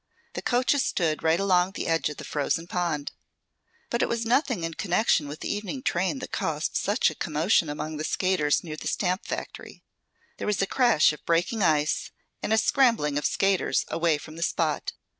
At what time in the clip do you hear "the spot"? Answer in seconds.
14.37-14.93